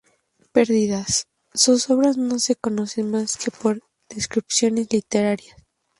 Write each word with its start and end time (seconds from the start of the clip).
Perdidas, 0.51 1.27
sus 1.53 1.91
obras 1.91 2.17
no 2.17 2.39
se 2.39 2.55
conocen 2.55 3.11
más 3.11 3.37
que 3.37 3.51
por 3.51 3.83
descripciones 4.09 4.91
literarias. 4.91 5.55